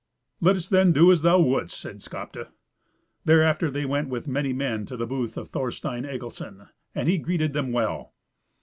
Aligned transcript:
"Let 0.39 0.55
us 0.55 0.67
then 0.67 0.93
do 0.93 1.11
as 1.11 1.21
thou 1.21 1.39
wouldst," 1.39 1.79
said 1.79 2.01
Skapti. 2.01 2.45
Thereafter 3.25 3.69
they 3.69 3.85
went 3.85 4.09
with 4.09 4.27
many 4.27 4.51
men 4.51 4.83
to 4.87 4.97
the 4.97 5.05
booth 5.05 5.37
of 5.37 5.49
Thorstein 5.49 6.05
Egilson, 6.05 6.69
and 6.95 7.07
he 7.07 7.19
greeted 7.19 7.53
them 7.53 7.71
well. 7.71 8.15